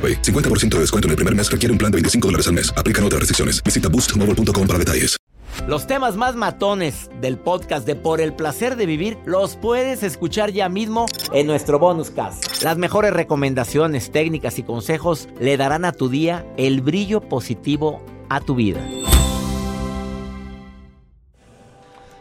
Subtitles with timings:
[0.00, 0.22] AroPay.
[0.22, 2.72] 50% de descuento en el primer mes requiere un plan de 25 dólares al mes.
[2.74, 3.62] Aplican otras restricciones.
[3.62, 5.20] Visita boostmobile.com para detalles.
[5.66, 10.52] Los temas más matones del podcast de Por el placer de vivir los puedes escuchar
[10.52, 12.62] ya mismo en nuestro bonus cast.
[12.62, 18.40] Las mejores recomendaciones, técnicas y consejos le darán a tu día el brillo positivo a
[18.40, 18.80] tu vida.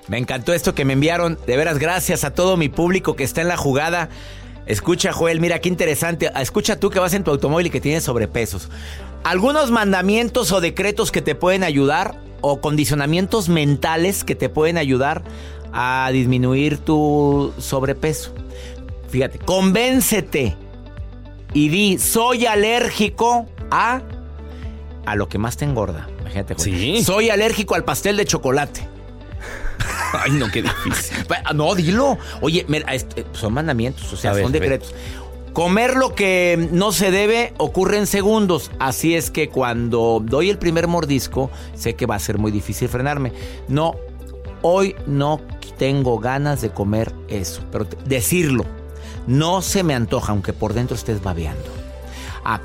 [0.08, 1.38] Me encantó esto que me enviaron.
[1.46, 4.10] De veras, gracias a todo mi público que está en la jugada.
[4.66, 6.32] Escucha, Joel, mira qué interesante.
[6.40, 8.70] Escucha tú que vas en tu automóvil y que tienes sobrepesos.
[9.24, 15.24] Algunos mandamientos o decretos que te pueden ayudar o condicionamientos mentales que te pueden ayudar
[15.74, 18.34] a disminuir tu sobrepeso.
[19.10, 20.56] Fíjate, convéncete
[21.54, 24.02] y di, soy alérgico a
[25.06, 26.08] a lo que más te engorda.
[26.22, 26.78] Imagínate, Joel.
[26.78, 27.04] Sí.
[27.04, 28.88] Soy alérgico al pastel de chocolate.
[30.24, 31.18] Ay, no, qué difícil.
[31.56, 32.18] No, dilo.
[32.42, 34.94] Oye, mira, este, son mandamientos, o sea, ver, son decretos.
[35.54, 38.72] Comer lo que no se debe ocurre en segundos.
[38.80, 42.88] Así es que cuando doy el primer mordisco, sé que va a ser muy difícil
[42.88, 43.34] frenarme.
[43.68, 43.96] No,
[44.62, 45.42] hoy no
[45.80, 47.64] tengo ganas de comer eso.
[47.72, 48.66] Pero decirlo,
[49.26, 51.72] no se me antoja, aunque por dentro estés babeando.
[52.44, 52.62] Ah,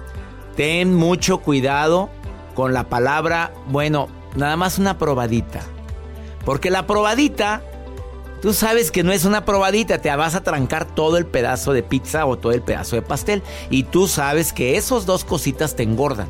[0.56, 2.10] ten mucho cuidado
[2.54, 5.62] con la palabra, bueno, nada más una probadita.
[6.44, 7.62] Porque la probadita,
[8.42, 11.82] tú sabes que no es una probadita, te vas a trancar todo el pedazo de
[11.82, 13.42] pizza o todo el pedazo de pastel.
[13.70, 16.28] Y tú sabes que esos dos cositas te engordan.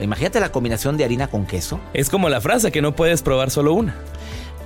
[0.00, 1.78] Imagínate la combinación de harina con queso.
[1.92, 3.94] Es como la frase que no puedes probar solo una.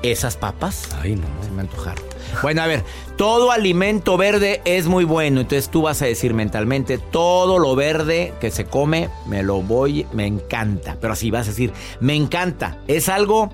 [0.03, 0.88] Esas papas.
[1.03, 1.27] Ay, no.
[1.43, 2.05] Se me antojaron.
[2.43, 2.84] Bueno, a ver,
[3.17, 5.41] todo alimento verde es muy bueno.
[5.41, 10.06] Entonces tú vas a decir mentalmente, todo lo verde que se come, me lo voy,
[10.12, 10.97] me encanta.
[11.00, 12.78] Pero así vas a decir, me encanta.
[12.88, 13.50] Es algo,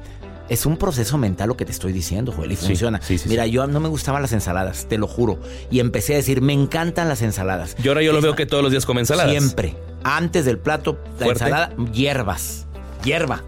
[0.52, 3.00] es un proceso mental lo que te estoy diciendo, Joel, y Sí, funciona.
[3.02, 5.38] sí, sí, Mira, yo no me gustaban las ensaladas, te lo juro.
[5.70, 7.74] Y empecé a decir, me encantan las ensaladas.
[7.82, 9.30] Y ahora yo lo veo que todos los días comen ensaladas.
[9.30, 9.76] Siempre.
[10.04, 11.44] Antes del plato, la Fuerte.
[11.44, 12.66] ensalada, hierbas.
[13.04, 13.42] Hierba.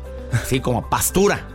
[0.47, 1.47] Sí, como pastura.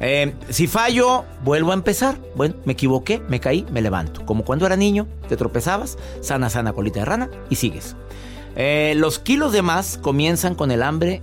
[0.00, 2.16] Eh, si fallo, vuelvo a empezar.
[2.34, 4.26] Bueno, me equivoqué, me caí, me levanto.
[4.26, 7.96] Como cuando era niño, te tropezabas, sana, sana, colita de rana y sigues.
[8.56, 11.22] Eh, los kilos de más comienzan con el hambre,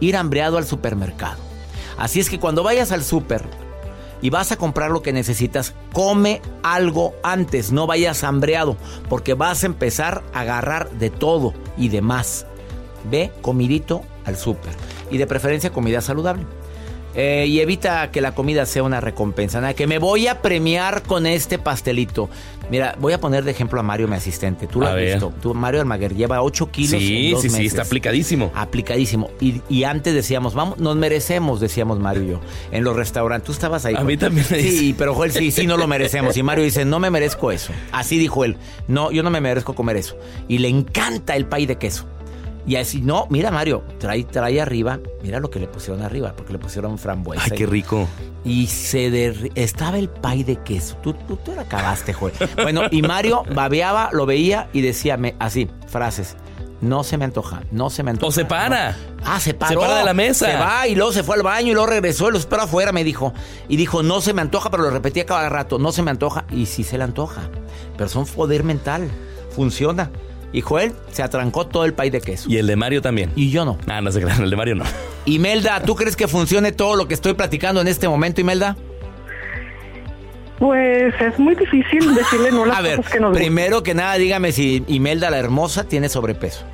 [0.00, 1.38] ir hambreado al supermercado.
[1.96, 3.44] Así es que cuando vayas al súper
[4.22, 8.76] y vas a comprar lo que necesitas, come algo antes, no vayas hambreado,
[9.08, 12.46] porque vas a empezar a agarrar de todo y de más.
[13.10, 14.72] Ve comidito al súper
[15.10, 16.46] y de preferencia comida saludable.
[17.16, 19.60] Eh, y evita que la comida sea una recompensa.
[19.60, 22.28] Nada, que me voy a premiar con este pastelito.
[22.70, 24.66] Mira, voy a poner de ejemplo a Mario, mi asistente.
[24.66, 25.12] Tú lo A has ver.
[25.14, 25.32] visto.
[25.40, 26.92] Tú, Mario Almaguer lleva 8 kilos.
[26.94, 28.50] en Sí, dos sí, sí, está aplicadísimo.
[28.54, 29.30] Aplicadísimo.
[29.40, 32.40] Y, y antes decíamos, vamos, nos merecemos, decíamos Mario y yo,
[32.72, 33.46] en los restaurantes.
[33.46, 33.94] Tú estabas ahí.
[33.94, 34.94] A con- mí también me Sí, dice.
[34.98, 36.36] pero Joel sí, sí, no lo merecemos.
[36.36, 37.72] Y Mario dice, no me merezco eso.
[37.92, 38.56] Así dijo él.
[38.88, 40.16] No, yo no me merezco comer eso.
[40.48, 42.06] Y le encanta el pay de queso.
[42.66, 46.52] Y así, no, mira Mario, trae, trae arriba, mira lo que le pusieron arriba, porque
[46.54, 47.42] le pusieron frambuesa.
[47.44, 48.08] Ay, qué rico.
[48.42, 50.96] y se derri- estaba el pay de queso.
[51.02, 52.32] Tú, tú, tú la acabaste, Joel.
[52.56, 56.36] Bueno, y Mario babeaba, lo veía y decía así, frases.
[56.80, 58.28] No se me antoja, no se me antoja.
[58.28, 58.94] O se para.
[59.24, 59.72] Ah, se paró.
[59.80, 60.46] Se para de la mesa.
[60.46, 62.92] Se va y luego se fue al baño y luego regresó y lo esperó afuera,
[62.92, 63.32] me dijo.
[63.68, 66.44] Y dijo, no se me antoja, pero lo repetía cada rato, no se me antoja.
[66.50, 67.42] Y sí se le antoja.
[67.96, 69.08] Pero son poder mental.
[69.50, 70.10] Funciona.
[70.54, 72.48] Y Joel se atrancó todo el pay de queso.
[72.48, 73.32] Y el de Mario también.
[73.34, 73.76] Y yo no.
[73.88, 74.84] Ah, no se crean, el de Mario no.
[75.26, 78.76] Imelda, ¿tú crees que funcione todo lo que estoy platicando en este momento, Imelda?
[80.60, 83.42] Pues es muy difícil decirle no a las A ver, cosas que nos gustan.
[83.44, 86.64] primero que nada, dígame si Imelda la hermosa tiene sobrepeso.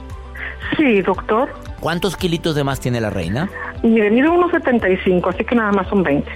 [0.77, 1.49] Sí, doctor.
[1.81, 3.51] ¿Cuántos kilitos de más tiene la reina?
[3.83, 6.31] Mire, mide unos 75, así que nada más son 20.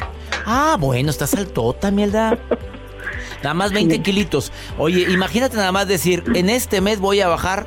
[0.46, 2.38] Ah, bueno, estás altota, Imelda.
[3.44, 4.50] Nada más 20 kilitos.
[4.78, 7.66] Oye, imagínate nada más decir, en este mes voy a bajar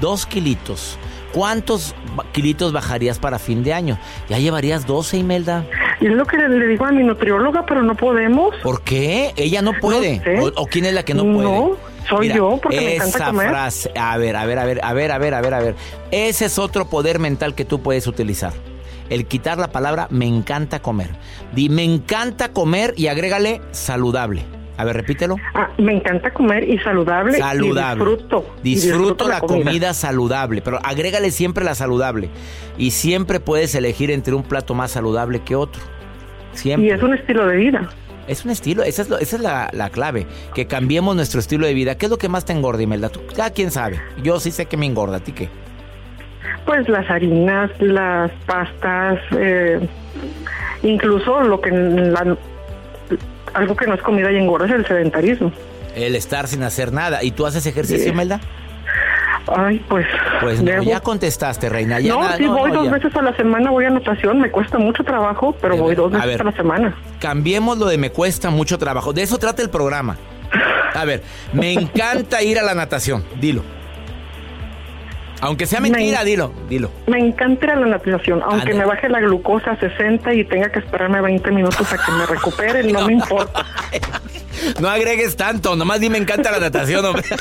[0.00, 0.98] dos kilitos.
[1.32, 1.94] ¿cuántos
[2.32, 3.98] kilitos bajarías para fin de año?
[4.28, 5.64] Ya llevarías 12, Imelda.
[6.00, 8.54] Y es lo que le, digo a mi nutrióloga, pero no podemos.
[8.62, 9.32] ¿Por qué?
[9.36, 10.20] Ella no puede.
[10.22, 10.38] sé.
[10.40, 11.78] o, o quién es la que no, No, puede?
[12.08, 13.48] soy yo, porque me encanta esa comer.
[13.50, 13.90] frase.
[13.94, 15.74] A ver, a ver, a ver, a ver, a ver, a ver, a ver.
[16.10, 18.52] Ese es otro poder mental que tú puedes utilizar.
[19.10, 21.10] El quitar la palabra me encanta comer.
[21.54, 24.44] Di me encanta comer y agrégale saludable.
[24.78, 25.36] A ver, repítelo.
[25.54, 27.36] Ah, me encanta comer y saludable.
[27.36, 28.02] Saludable.
[28.04, 28.46] Y disfruto.
[28.62, 29.92] y Disfruto la comida.
[29.92, 32.30] saludable, pero agrégale siempre la saludable.
[32.78, 35.82] Y siempre puedes elegir entre un plato más saludable que otro.
[36.52, 36.88] Siempre.
[36.88, 37.88] Y es un estilo de vida.
[38.28, 41.66] Es un estilo, esa es, lo- esa es la, la clave, que cambiemos nuestro estilo
[41.66, 41.96] de vida.
[41.96, 43.08] ¿Qué es lo que más te engorda, Imelda?
[43.08, 43.98] Tú, cada quien sabe.
[44.22, 45.48] Yo sí sé que me engorda, ¿a ti qué?
[46.66, 49.80] Pues las harinas, las pastas, eh,
[50.82, 52.36] incluso lo que la-
[53.54, 55.52] algo que no es comida y engorda es el sedentarismo.
[55.94, 57.22] El estar sin hacer nada.
[57.24, 58.10] ¿Y tú haces ejercicio, Sí.
[58.10, 58.40] Imelda?
[59.46, 60.06] Ay, pues.
[60.42, 61.98] Pues no, ya contestaste, reina.
[62.00, 62.90] Ya no, nada- sí voy dos ya.
[62.92, 66.16] veces a la semana, voy a natación, me cuesta mucho trabajo, pero voy dos a
[66.18, 66.40] veces ver.
[66.42, 66.94] a la semana.
[67.18, 69.12] Cambiemos lo de me cuesta mucho trabajo.
[69.14, 70.16] De eso trata el programa.
[70.94, 71.22] A ver,
[71.54, 73.24] me encanta ir a la natación.
[73.40, 73.62] Dilo.
[75.40, 76.90] Aunque sea mentira, Me- dilo, dilo.
[77.06, 78.82] Me encanta la natación, aunque Anda.
[78.82, 82.26] me baje la glucosa a 60 y tenga que esperarme 20 minutos a que me
[82.26, 83.64] recupere, no, me importa.
[84.80, 87.22] No agregues tanto, nomás di me encanta la natación, hombre.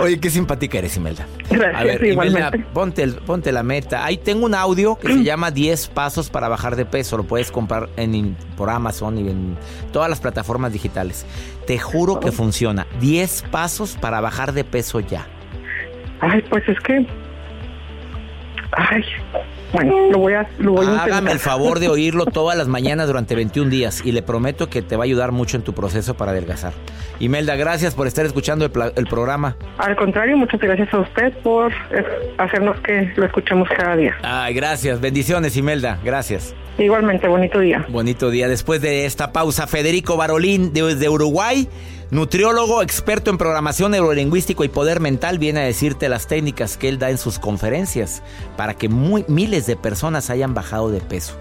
[0.00, 1.26] Oye, qué simpática eres, Imelda.
[1.50, 2.58] Gracias, A ver, Imelda, igualmente.
[2.72, 4.04] ponte, el- ponte la meta.
[4.04, 7.16] Ahí tengo un audio que se llama 10 pasos para bajar de peso.
[7.16, 9.56] Lo puedes comprar en, por Amazon y en
[9.92, 11.24] todas las plataformas digitales.
[11.66, 12.86] Te juro que funciona.
[13.00, 15.26] 10 pasos para bajar de peso ya.
[16.20, 17.06] Ay, pues es que.
[18.76, 19.04] Ay,
[19.72, 21.32] bueno, lo voy a, lo voy a Hágame intentar.
[21.32, 24.96] el favor de oírlo todas las mañanas durante 21 días y le prometo que te
[24.96, 26.72] va a ayudar mucho en tu proceso para adelgazar.
[27.20, 29.56] Imelda, gracias por estar escuchando el, el programa.
[29.78, 32.04] Al contrario, muchas gracias a usted por eh,
[32.38, 34.16] hacernos que lo escuchemos cada día.
[34.22, 35.00] Ay, gracias.
[35.00, 35.98] Bendiciones, Imelda.
[36.04, 36.54] Gracias.
[36.78, 37.86] Igualmente, bonito día.
[37.88, 38.48] Bonito día.
[38.48, 41.68] Después de esta pausa, Federico Barolín desde Uruguay,
[42.10, 46.98] nutriólogo, experto en programación neurolingüístico y poder mental, viene a decirte las técnicas que él
[46.98, 48.22] da en sus conferencias
[48.56, 51.34] para que miles de personas hayan bajado de peso.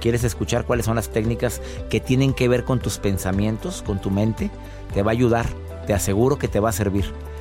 [0.00, 4.10] ¿Quieres escuchar cuáles son las técnicas que tienen que ver con tus pensamientos, con tu
[4.10, 4.50] mente?
[4.92, 5.46] Te va a ayudar,
[5.86, 7.04] te aseguro que te va a servir.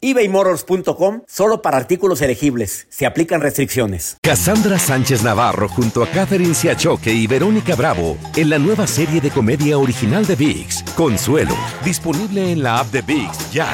[0.00, 2.86] ebaymotors.com solo para artículos elegibles.
[2.90, 4.16] Se aplican restricciones.
[4.22, 9.30] Cassandra Sánchez Navarro junto a Catherine Siachoque y Verónica Bravo en la nueva serie de
[9.30, 13.68] comedia original de VIX, Consuelo, disponible en la app de VIX ya.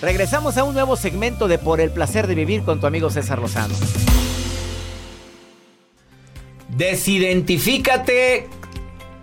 [0.00, 3.38] Regresamos a un nuevo segmento de Por el placer de vivir con tu amigo César
[3.38, 3.74] Lozano.
[6.76, 8.48] Desidentifícate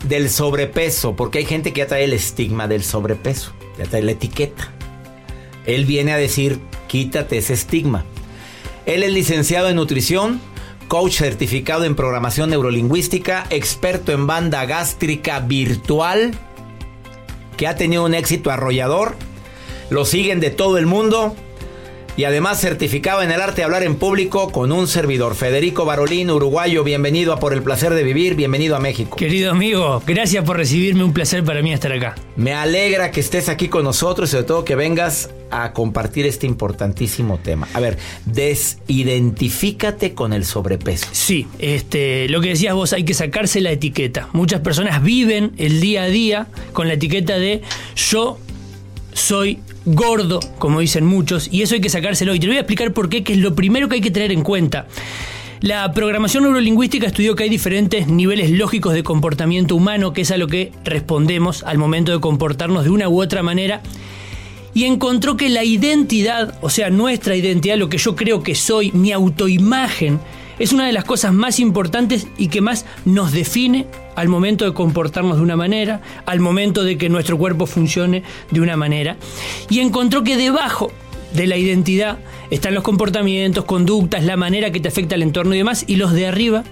[0.08, 4.12] del sobrepeso, porque hay gente que ya trae el estigma del sobrepeso, ya trae la
[4.12, 4.72] etiqueta.
[5.70, 8.06] Él viene a decir, quítate ese estigma.
[8.86, 10.42] Él es licenciado en nutrición,
[10.88, 16.32] coach certificado en programación neurolingüística, experto en banda gástrica virtual,
[17.56, 19.16] que ha tenido un éxito arrollador.
[19.90, 21.36] Lo siguen de todo el mundo.
[22.20, 25.36] Y además certificado en el arte de hablar en público con un servidor.
[25.36, 29.16] Federico Barolín, uruguayo, bienvenido a Por el Placer de Vivir, bienvenido a México.
[29.16, 32.16] Querido amigo, gracias por recibirme, un placer para mí estar acá.
[32.36, 36.46] Me alegra que estés aquí con nosotros y sobre todo que vengas a compartir este
[36.46, 37.70] importantísimo tema.
[37.74, 41.08] A ver, desidentifícate con el sobrepeso.
[41.14, 44.28] Sí, este, lo que decías vos, hay que sacarse la etiqueta.
[44.34, 47.62] Muchas personas viven el día a día con la etiqueta de
[47.96, 48.40] yo
[49.20, 52.34] soy gordo, como dicen muchos, y eso hay que sacárselo.
[52.34, 54.32] Y te voy a explicar por qué, que es lo primero que hay que tener
[54.32, 54.88] en cuenta.
[55.62, 60.38] La programación neurolingüística estudió que hay diferentes niveles lógicos de comportamiento humano, que es a
[60.38, 63.82] lo que respondemos al momento de comportarnos de una u otra manera,
[64.74, 68.92] y encontró que la identidad, o sea, nuestra identidad, lo que yo creo que soy,
[68.94, 70.20] mi autoimagen,
[70.60, 74.74] es una de las cosas más importantes y que más nos define al momento de
[74.74, 79.18] comportarnos de una manera, al momento de que nuestro cuerpo funcione de una manera.
[79.70, 80.92] Y encontró que debajo
[81.34, 85.60] de la identidad están los comportamientos, conductas, la manera que te afecta al entorno y
[85.60, 86.64] demás, y los de arriba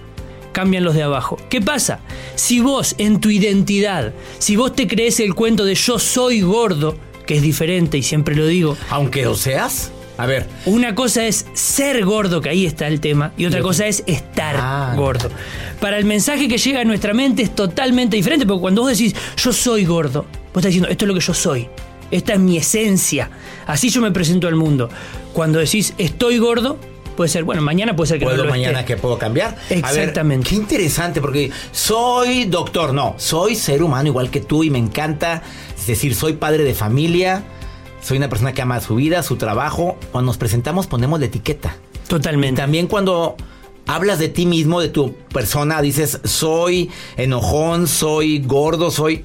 [0.52, 1.38] cambian los de abajo.
[1.48, 2.00] ¿Qué pasa?
[2.34, 6.96] Si vos en tu identidad, si vos te crees el cuento de yo soy gordo,
[7.26, 9.92] que es diferente y siempre lo digo, Aunque lo seas.
[10.18, 10.46] A ver.
[10.66, 14.56] Una cosa es ser gordo, que ahí está el tema, y otra cosa es estar
[14.58, 14.92] Ah.
[14.96, 15.30] gordo.
[15.80, 19.14] Para el mensaje que llega a nuestra mente es totalmente diferente, porque cuando vos decís
[19.36, 21.68] yo soy gordo, vos estás diciendo esto es lo que yo soy.
[22.10, 23.30] Esta es mi esencia.
[23.66, 24.88] Así yo me presento al mundo.
[25.32, 26.78] Cuando decís estoy gordo,
[27.16, 28.94] puede ser, bueno, mañana puede ser que no Puedo lo mañana esté.
[28.94, 29.50] que puedo cambiar.
[29.50, 30.48] A ver, Exactamente.
[30.50, 35.42] qué interesante, porque soy doctor, no, soy ser humano igual que tú y me encanta,
[35.78, 37.44] es decir, soy padre de familia,
[38.00, 39.98] soy una persona que ama su vida, su trabajo.
[40.12, 41.76] Cuando nos presentamos ponemos la etiqueta.
[42.08, 42.60] Totalmente.
[42.60, 43.36] También cuando
[43.86, 49.24] hablas de ti mismo, de tu persona, dices, soy enojón, soy gordo, soy...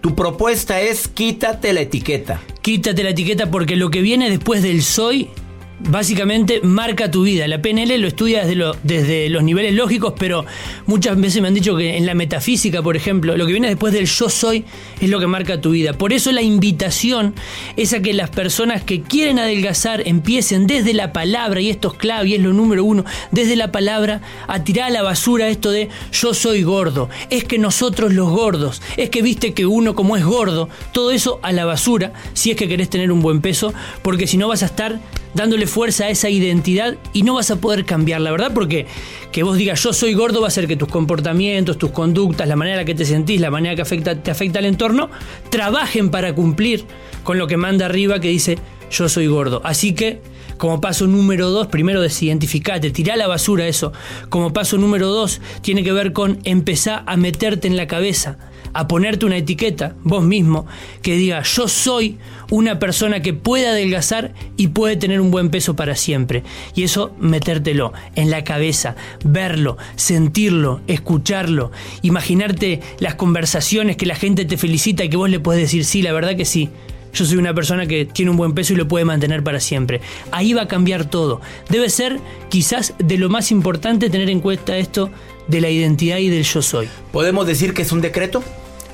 [0.00, 2.40] Tu propuesta es quítate la etiqueta.
[2.62, 5.30] Quítate la etiqueta porque lo que viene después del soy
[5.80, 7.46] básicamente marca tu vida.
[7.48, 10.44] La PNL lo estudia desde, desde los niveles lógicos, pero
[10.86, 13.92] muchas veces me han dicho que en la metafísica, por ejemplo, lo que viene después
[13.92, 14.64] del yo soy
[15.00, 15.92] es lo que marca tu vida.
[15.92, 17.34] Por eso la invitación
[17.76, 21.98] es a que las personas que quieren adelgazar empiecen desde la palabra, y esto es
[21.98, 25.70] clave y es lo número uno, desde la palabra a tirar a la basura esto
[25.70, 27.08] de yo soy gordo.
[27.30, 31.38] Es que nosotros los gordos, es que viste que uno como es gordo, todo eso
[31.42, 34.62] a la basura si es que querés tener un buen peso, porque si no vas
[34.62, 35.00] a estar
[35.36, 38.86] dándole fuerza a esa identidad y no vas a poder cambiar, la verdad, porque
[39.30, 42.56] que vos digas yo soy gordo va a hacer que tus comportamientos, tus conductas, la
[42.56, 45.10] manera en la que te sentís, la manera que afecta, te afecta al entorno,
[45.50, 46.84] trabajen para cumplir
[47.22, 48.58] con lo que manda arriba que dice
[48.90, 49.60] yo soy gordo.
[49.64, 50.20] Así que,
[50.58, 53.92] como paso número dos, primero desidentificate, tirá la basura eso.
[54.28, 58.38] Como paso número dos, tiene que ver con empezar a meterte en la cabeza,
[58.72, 60.66] a ponerte una etiqueta, vos mismo,
[61.02, 62.18] que diga yo soy
[62.50, 66.42] una persona que puede adelgazar y puede tener un buen peso para siempre.
[66.74, 71.72] Y eso metértelo en la cabeza, verlo, sentirlo, escucharlo,
[72.02, 76.02] imaginarte las conversaciones que la gente te felicita y que vos le puedes decir, sí,
[76.02, 76.70] la verdad que sí.
[77.16, 80.02] Yo soy una persona que tiene un buen peso y lo puede mantener para siempre.
[80.32, 81.40] Ahí va a cambiar todo.
[81.70, 82.20] Debe ser
[82.50, 85.08] quizás de lo más importante tener en cuenta esto
[85.48, 86.90] de la identidad y del yo soy.
[87.12, 88.44] ¿Podemos decir que es un decreto?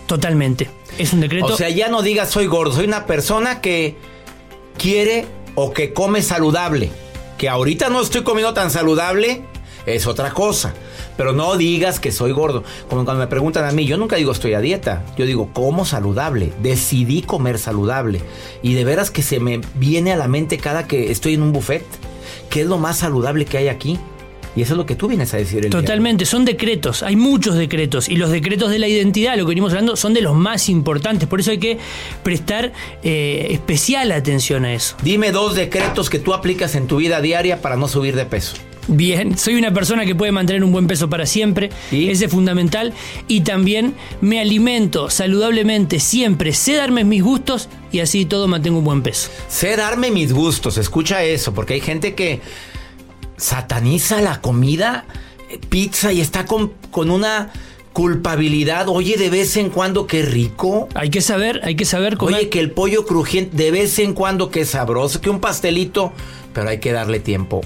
[0.06, 0.70] Totalmente.
[0.98, 1.46] Es un decreto.
[1.46, 3.96] O sea, ya no digas soy gordo, soy una persona que
[4.78, 5.26] quiere
[5.56, 6.90] o que come saludable.
[7.38, 9.42] Que ahorita no estoy comiendo tan saludable,
[9.86, 10.74] es otra cosa.
[11.16, 12.64] Pero no digas que soy gordo.
[12.88, 15.04] Como cuando me preguntan a mí, yo nunca digo estoy a dieta.
[15.16, 16.52] Yo digo como saludable.
[16.62, 18.20] Decidí comer saludable.
[18.62, 21.52] Y de veras que se me viene a la mente cada que estoy en un
[21.52, 21.84] buffet.
[22.50, 23.98] ¿Qué es lo más saludable que hay aquí?
[24.54, 25.80] Y eso es lo que tú vienes a decir el día.
[25.80, 29.72] Totalmente, son decretos, hay muchos decretos y los decretos de la identidad, lo que venimos
[29.72, 31.78] hablando, son de los más importantes, por eso hay que
[32.22, 32.72] prestar
[33.02, 34.96] eh, especial atención a eso.
[35.02, 38.56] Dime dos decretos que tú aplicas en tu vida diaria para no subir de peso.
[38.88, 42.92] Bien, soy una persona que puede mantener un buen peso para siempre, ese es fundamental,
[43.28, 48.84] y también me alimento saludablemente siempre, sé darme mis gustos y así todo mantengo un
[48.84, 49.30] buen peso.
[49.48, 52.40] Sé darme mis gustos, escucha eso, porque hay gente que
[53.36, 55.04] sataniza la comida,
[55.68, 57.52] pizza, y está con, con una
[57.92, 58.88] culpabilidad.
[58.88, 60.88] Oye, de vez en cuando qué rico.
[60.94, 62.34] Hay que saber, hay que saber comer.
[62.34, 66.12] Oye, que el pollo crujiente, de vez en cuando qué sabroso, que un pastelito,
[66.52, 67.60] pero hay que darle tiempo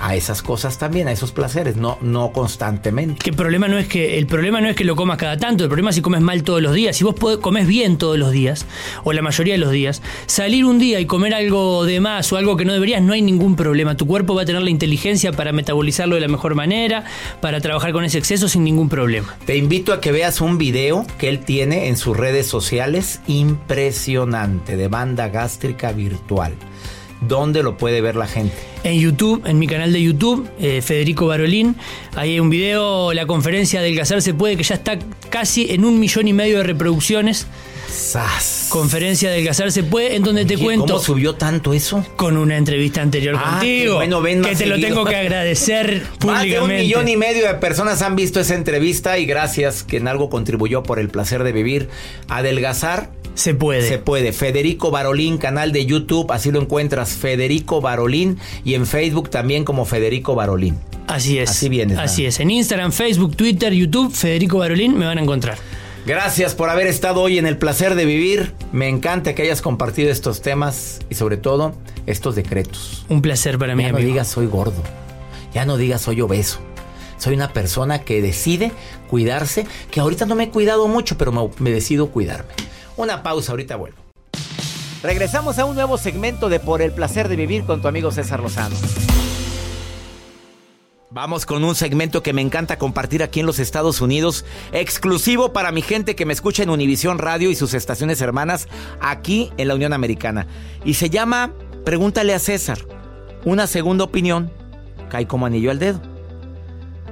[0.00, 3.16] a esas cosas también, a esos placeres, no, no constantemente.
[3.24, 5.64] Que el problema no es que el problema no es que lo comas cada tanto,
[5.64, 6.96] el problema es si comes mal todos los días.
[6.96, 8.66] Si vos podés- comes bien todos los días
[9.04, 12.36] o la mayoría de los días, salir un día y comer algo de más o
[12.36, 13.96] algo que no deberías no hay ningún problema.
[13.96, 17.04] Tu cuerpo va a tener la inteligencia para metabolizarlo de la mejor manera,
[17.40, 19.36] para trabajar con ese exceso sin ningún problema.
[19.46, 24.76] Te invito a que veas un video que él tiene en sus redes sociales impresionante
[24.76, 26.54] de banda gástrica virtual.
[27.20, 28.54] ¿Dónde lo puede ver la gente?
[28.84, 31.74] En YouTube, en mi canal de YouTube, eh, Federico Barolín,
[32.14, 34.98] ahí hay un video, la conferencia del Gazar se puede, que ya está
[35.30, 37.46] casi en un millón y medio de reproducciones.
[37.88, 38.66] ¡Sas!
[38.68, 40.86] Conferencia del se puede, en donde te cuento.
[40.86, 42.04] ¿Cómo subió tanto eso?
[42.16, 43.94] con una entrevista anterior Ah, contigo.
[43.96, 46.60] bueno, ven que más te lo tengo que agradecer Más de públicamente.
[46.74, 50.28] un millón y medio de personas han visto esa entrevista y gracias que en algo
[50.28, 51.88] contribuyó por el placer de vivir.
[52.28, 53.86] Adelgazar Se puede.
[53.86, 54.32] se puede.
[54.32, 57.10] Federico Barolín, canal de YouTube, así lo encuentras.
[57.10, 60.76] Federico Barolín y en Facebook también como Federico Barolín.
[61.06, 61.50] Así es.
[61.50, 62.40] Así vienes, Así es.
[62.40, 65.56] En Instagram, Facebook, Twitter, YouTube, Federico Barolín me van a encontrar.
[66.04, 68.54] Gracias por haber estado hoy en el placer de vivir.
[68.72, 71.76] Me encanta que hayas compartido estos temas y sobre todo
[72.06, 73.06] estos decretos.
[73.08, 74.82] Un placer para mí, Ya no digas soy gordo.
[75.54, 76.58] Ya no digas soy obeso.
[77.18, 78.72] Soy una persona que decide
[79.08, 82.50] cuidarse, que ahorita no me he cuidado mucho, pero me, me decido cuidarme.
[82.98, 83.96] Una pausa, ahorita vuelvo.
[85.04, 88.40] Regresamos a un nuevo segmento de Por el placer de vivir con tu amigo César
[88.40, 88.74] Lozano.
[91.08, 95.70] Vamos con un segmento que me encanta compartir aquí en los Estados Unidos, exclusivo para
[95.70, 98.66] mi gente que me escucha en Univisión Radio y sus estaciones hermanas
[99.00, 100.48] aquí en la Unión Americana.
[100.84, 101.52] Y se llama
[101.84, 102.78] Pregúntale a César.
[103.44, 104.50] una segunda opinión
[105.08, 106.02] cae como anillo al dedo.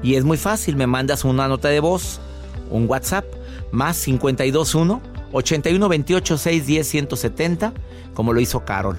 [0.03, 2.21] Y es muy fácil, me mandas una nota de voz,
[2.71, 3.25] un WhatsApp,
[3.71, 7.73] más 521 8128 610 170,
[8.15, 8.97] como lo hizo Carol.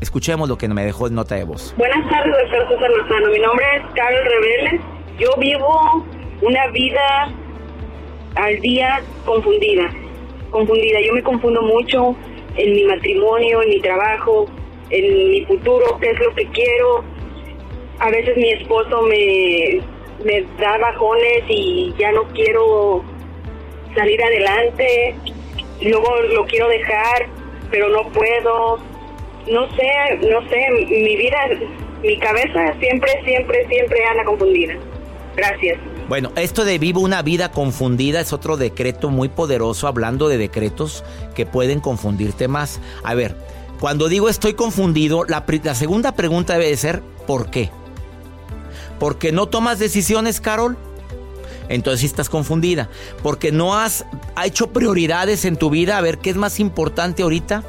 [0.00, 1.74] Escuchemos lo que me dejó en nota de voz.
[1.76, 3.30] Buenas tardes, doctor César Lozano.
[3.30, 4.80] Mi nombre es Carol Reveles.
[5.18, 6.06] Yo vivo
[6.40, 7.28] una vida
[8.36, 9.90] al día confundida.
[10.50, 11.00] Confundida.
[11.00, 12.14] Yo me confundo mucho
[12.56, 14.46] en mi matrimonio, en mi trabajo,
[14.90, 17.04] en mi futuro, qué es lo que quiero.
[17.98, 19.80] A veces mi esposo me,
[20.24, 23.02] me da bajones y ya no quiero
[23.94, 25.14] salir adelante.
[25.82, 27.26] Luego lo quiero dejar,
[27.70, 28.78] pero no puedo.
[29.50, 31.38] No sé, no sé, mi vida,
[32.02, 34.74] mi cabeza siempre, siempre, siempre anda confundida.
[35.36, 35.78] Gracias.
[36.08, 41.04] Bueno, esto de vivo una vida confundida es otro decreto muy poderoso, hablando de decretos
[41.34, 42.80] que pueden confundirte más.
[43.04, 43.36] A ver,
[43.78, 47.70] cuando digo estoy confundido, la, la segunda pregunta debe ser ¿por qué?
[48.98, 50.76] ¿Porque no tomas decisiones, Carol?
[51.68, 52.88] Entonces estás confundida.
[53.22, 54.04] ¿Porque no has
[54.44, 57.62] hecho prioridades en tu vida a ver qué es más importante ahorita?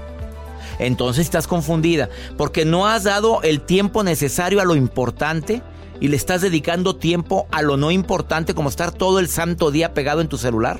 [0.79, 2.09] Entonces estás confundida.
[2.37, 5.61] ¿Porque no has dado el tiempo necesario a lo importante?
[5.99, 9.93] Y le estás dedicando tiempo a lo no importante como estar todo el santo día
[9.93, 10.79] pegado en tu celular,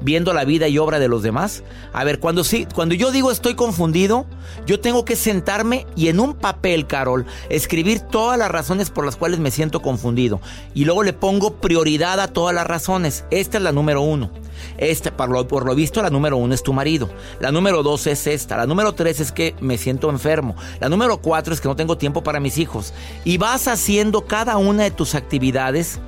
[0.00, 1.62] viendo la vida y obra de los demás.
[1.92, 4.26] A ver, cuando sí, cuando yo digo estoy confundido,
[4.66, 9.16] yo tengo que sentarme y en un papel, Carol, escribir todas las razones por las
[9.16, 10.40] cuales me siento confundido
[10.74, 13.24] y luego le pongo prioridad a todas las razones.
[13.30, 14.30] Esta es la número uno.
[14.78, 17.10] Esta, por lo, por lo visto, la número uno es tu marido.
[17.40, 18.56] La número dos es esta.
[18.56, 20.56] La número tres es que me siento enfermo.
[20.80, 22.92] La número cuatro es que no tengo tiempo para mis hijos.
[23.24, 25.98] Y vas haciendo cada una de tus actividades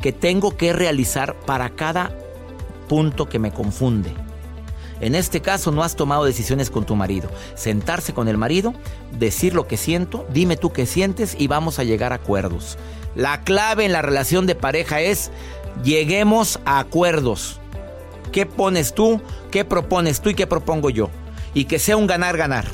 [0.00, 2.16] que tengo que realizar para cada
[2.88, 4.12] punto que me confunde.
[5.00, 7.28] En este caso no has tomado decisiones con tu marido.
[7.56, 8.72] Sentarse con el marido,
[9.18, 12.78] decir lo que siento, dime tú qué sientes y vamos a llegar a acuerdos.
[13.16, 15.30] La clave en la relación de pareja es
[15.82, 17.61] lleguemos a acuerdos.
[18.32, 19.20] ¿Qué pones tú?
[19.50, 21.10] ¿Qué propones tú y qué propongo yo?
[21.54, 22.64] Y que sea un ganar-ganar.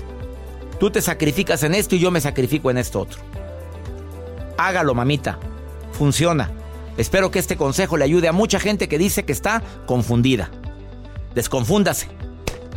[0.79, 3.21] Tú te sacrificas en esto y yo me sacrifico en esto otro.
[4.57, 5.39] Hágalo, mamita.
[5.93, 6.53] Funciona.
[6.97, 10.51] Espero que este consejo le ayude a mucha gente que dice que está confundida.
[11.35, 12.09] Desconfúndase.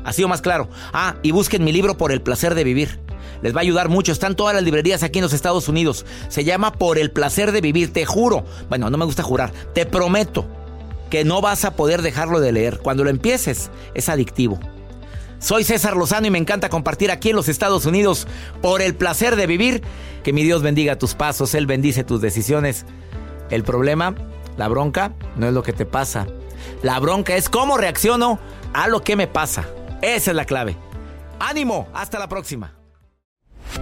[0.03, 0.67] Ha sido más claro.
[0.91, 2.99] Ah, y busquen mi libro Por el placer de vivir.
[3.43, 4.11] Les va a ayudar mucho.
[4.11, 6.05] Están todas las librerías aquí en los Estados Unidos.
[6.29, 7.93] Se llama Por el placer de vivir.
[7.93, 8.43] Te juro.
[8.69, 9.51] Bueno, no me gusta jurar.
[9.73, 10.47] Te prometo
[11.11, 12.79] que no vas a poder dejarlo de leer.
[12.79, 14.59] Cuando lo empieces, es adictivo.
[15.37, 18.27] Soy César Lozano y me encanta compartir aquí en los Estados Unidos
[18.61, 19.83] por el placer de vivir.
[20.23, 22.85] Que mi Dios bendiga tus pasos, Él bendice tus decisiones.
[23.49, 24.15] El problema,
[24.57, 26.27] la bronca, no es lo que te pasa.
[26.81, 28.39] La bronca es cómo reacciono
[28.73, 29.67] a lo que me pasa.
[30.01, 30.77] Esa es la clave.
[31.39, 32.80] Ánimo, hasta la próxima.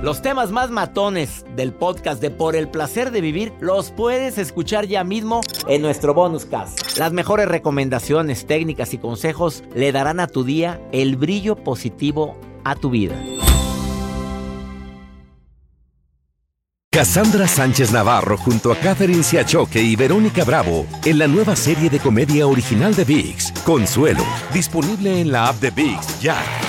[0.02, 4.86] Los temas más matones del podcast de Por el placer de vivir los puedes escuchar
[4.86, 6.98] ya mismo en nuestro bonus cast.
[6.98, 12.76] Las mejores recomendaciones, técnicas y consejos le darán a tu día el brillo positivo a
[12.76, 13.16] tu vida.
[16.92, 22.00] Cassandra Sánchez Navarro junto a Catherine Siachoque y Verónica Bravo en la nueva serie de
[22.00, 24.24] comedia original de VIX, Consuelo,
[24.54, 26.69] disponible en la app de VIX ya.